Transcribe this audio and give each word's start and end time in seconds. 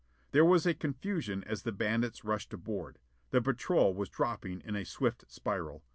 There 0.31 0.43
was 0.43 0.65
a 0.65 0.73
confusion 0.73 1.43
as 1.43 1.61
the 1.61 1.71
bandits 1.71 2.23
rushed 2.25 2.51
aboard. 2.55 2.97
The 3.29 3.39
patrol 3.39 3.93
was 3.93 4.09
dropping 4.09 4.61
in 4.61 4.75
a 4.75 4.83
swift 4.83 5.25
spiral. 5.27 5.83